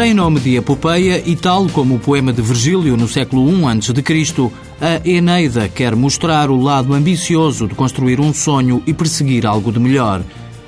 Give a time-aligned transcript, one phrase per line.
[0.00, 4.50] Tem nome de epopeia e, tal como o poema de Virgílio no século I a.C.,
[4.80, 9.78] a Eneida quer mostrar o lado ambicioso de construir um sonho e perseguir algo de
[9.78, 10.22] melhor.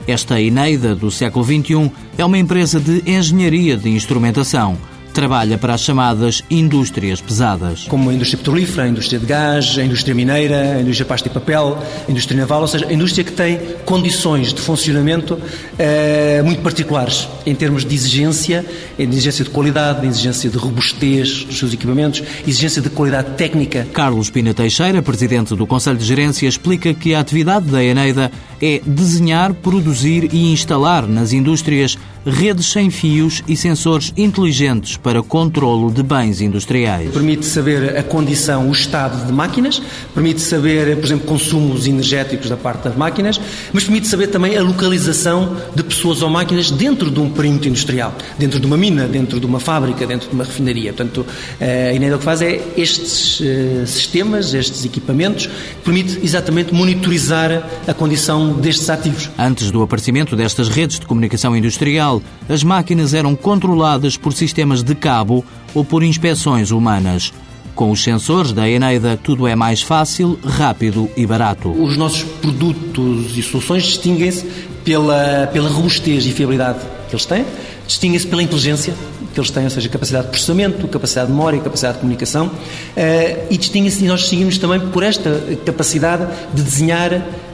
[0.06, 4.76] Esta Eneida do século XXI é uma empresa de engenharia de instrumentação
[5.12, 7.84] trabalha para as chamadas indústrias pesadas.
[7.88, 11.30] Como a indústria petrolífera, a indústria de gás, a indústria mineira, a indústria pasta e
[11.30, 15.38] papel, a indústria naval, ou seja, a indústria que tem condições de funcionamento
[15.79, 18.64] eh, muito particulares em termos de exigência,
[18.96, 23.86] de exigência de qualidade, de exigência de robustez dos seus equipamentos, exigência de qualidade técnica.
[23.93, 28.30] Carlos Pina Teixeira, presidente do Conselho de Gerência, explica que a atividade da Eneida
[28.62, 35.91] é desenhar, produzir e instalar nas indústrias redes sem fios e sensores inteligentes para controlo
[35.91, 37.11] de bens industriais.
[37.11, 39.83] Permite saber a condição, o estado de máquinas,
[40.14, 43.41] permite saber, por exemplo, consumos energéticos da parte das máquinas,
[43.72, 48.14] mas permite saber também a localização de pessoas ou máquinas dentro de um perímetro industrial,
[48.38, 50.92] dentro de uma mina, dentro de uma fábrica, dentro de uma refinaria.
[50.92, 51.27] Portanto,
[51.60, 55.48] eh, a INEDA o que faz é estes eh, sistemas, estes equipamentos,
[55.84, 59.31] permite exatamente monitorizar a condição destes ativos.
[59.39, 64.95] Antes do aparecimento destas redes de comunicação industrial, as máquinas eram controladas por sistemas de
[64.95, 67.33] cabo ou por inspeções humanas.
[67.75, 71.70] Com os sensores da Eneida, tudo é mais fácil, rápido e barato.
[71.70, 74.45] Os nossos produtos e soluções distinguem-se
[74.84, 77.47] pela, pela robustez e fiabilidade que eles têm,
[77.86, 78.95] distinguem-se pela inteligência
[79.33, 82.50] que eles têm, ou seja, capacidade de processamento, capacidade de memória, capacidade de comunicação,
[82.95, 87.11] eh, e distinguem-se, e nós seguimos também por esta capacidade de desenhar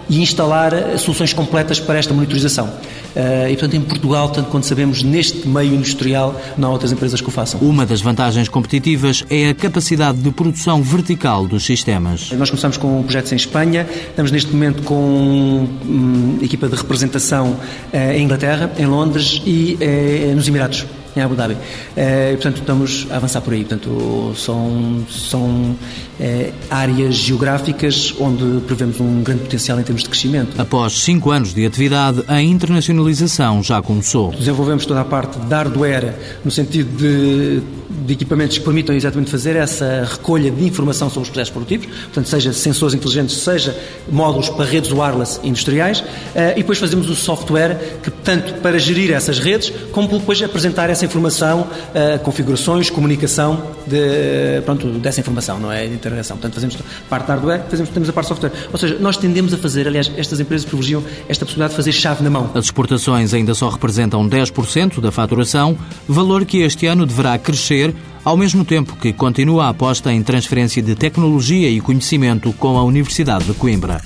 [0.09, 2.73] e instalar soluções completas para esta monitorização.
[3.15, 7.21] Eh, e, portanto, em Portugal, tanto quanto sabemos, neste meio industrial, não há outras empresas
[7.21, 7.61] que o façam.
[7.61, 12.31] Uma das vantagens competitivas é a capacidade de produção vertical dos sistemas.
[12.33, 17.57] Nós começamos com projetos em Espanha, estamos neste momento com uma equipa de representação
[17.93, 20.87] eh, em Inglaterra, em Londres e eh, nos Emirados
[21.19, 21.57] em Abu Dhabi.
[21.97, 23.65] Eh, e, portanto, estamos a avançar por aí.
[23.65, 25.77] Portanto, são, são
[26.21, 30.61] é, áreas geográficas onde prevemos um grande potencial em termos de crescimento.
[30.61, 34.33] Após cinco anos de atividade, a internacionalização já começou.
[34.33, 36.15] Desenvolvemos toda a parte de hardware,
[36.45, 37.63] no sentido de
[38.09, 42.29] de equipamentos que permitam exatamente fazer essa recolha de informação sobre os processos produtivos, portanto,
[42.29, 43.77] seja sensores inteligentes, seja
[44.11, 49.13] módulos para redes wireless industriais, eh, e depois fazemos o software que, tanto para gerir
[49.13, 55.73] essas redes, como depois apresentar essa informação, eh, configurações, comunicação de, pronto, dessa informação, não
[55.73, 55.87] é?
[55.87, 56.37] De interação.
[56.37, 58.53] Portanto, fazemos parte de hardware, fazemos, temos a parte de software.
[58.73, 62.23] Ou seja, nós tendemos a fazer, aliás, estas empresas privilegiam esta possibilidade de fazer chave
[62.23, 62.51] na mão.
[62.55, 65.77] As exportações ainda só representam 10% da faturação,
[66.07, 67.95] valor que este ano deverá crescer
[68.25, 72.85] ao mesmo tempo que continua a aposta em transferência de tecnologia e conhecimento com a
[72.85, 74.03] Universidade de Coimbra.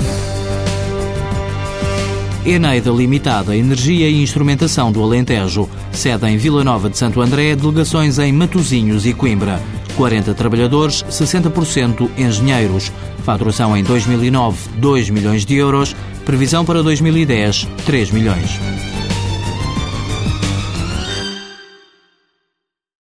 [2.44, 5.68] Eneida Limitada, Energia e Instrumentação do Alentejo.
[5.92, 9.62] Sede em Vila Nova de Santo André, delegações em Matosinhos e Coimbra.
[9.96, 12.90] 40 trabalhadores, 60% engenheiros.
[13.24, 15.94] Faturação em 2009, 2 milhões de euros.
[16.24, 18.91] Previsão para 2010, 3 milhões.